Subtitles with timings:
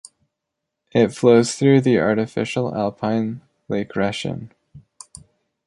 [0.93, 4.49] It flows through the artificial alpine Lake Reschen.